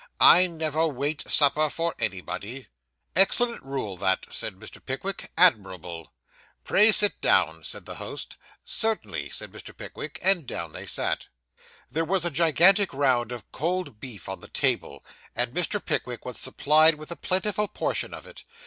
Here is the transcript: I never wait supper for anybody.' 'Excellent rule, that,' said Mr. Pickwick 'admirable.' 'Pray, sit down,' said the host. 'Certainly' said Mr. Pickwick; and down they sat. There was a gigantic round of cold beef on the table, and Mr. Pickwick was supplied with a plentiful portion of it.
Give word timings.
I 0.19 0.47
never 0.47 0.87
wait 0.87 1.29
supper 1.29 1.69
for 1.69 1.93
anybody.' 1.99 2.69
'Excellent 3.15 3.61
rule, 3.61 3.97
that,' 3.97 4.25
said 4.31 4.55
Mr. 4.55 4.83
Pickwick 4.83 5.31
'admirable.' 5.37 6.11
'Pray, 6.63 6.91
sit 6.91 7.21
down,' 7.21 7.63
said 7.63 7.85
the 7.85 7.97
host. 8.01 8.35
'Certainly' 8.63 9.29
said 9.29 9.51
Mr. 9.51 9.77
Pickwick; 9.77 10.17
and 10.23 10.47
down 10.47 10.71
they 10.71 10.87
sat. 10.87 11.27
There 11.91 12.03
was 12.03 12.25
a 12.25 12.31
gigantic 12.31 12.95
round 12.95 13.31
of 13.31 13.51
cold 13.51 13.99
beef 13.99 14.27
on 14.27 14.39
the 14.39 14.47
table, 14.47 15.05
and 15.35 15.53
Mr. 15.53 15.79
Pickwick 15.79 16.25
was 16.25 16.39
supplied 16.39 16.95
with 16.95 17.11
a 17.11 17.15
plentiful 17.15 17.67
portion 17.67 18.11
of 18.11 18.25
it. 18.25 18.43